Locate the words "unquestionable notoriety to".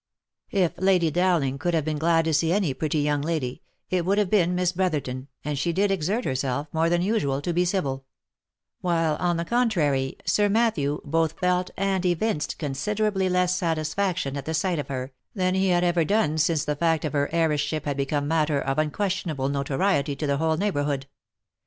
18.87-20.25